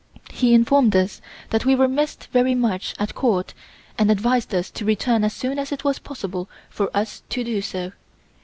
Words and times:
He 0.31 0.55
informed 0.55 0.95
us 0.95 1.21
that 1.51 1.63
we 1.63 1.75
were 1.75 1.87
missed 1.87 2.25
very 2.33 2.55
much 2.55 2.95
at 2.97 3.13
Court 3.13 3.53
and 3.99 4.09
advised 4.09 4.51
us 4.51 4.71
to 4.71 4.83
return 4.83 5.23
as 5.23 5.31
soon 5.33 5.59
as 5.59 5.71
it 5.71 5.83
was 5.83 5.99
possible 5.99 6.49
for 6.71 6.89
us 6.97 7.21
to 7.29 7.43
do 7.43 7.61
so. 7.61 7.91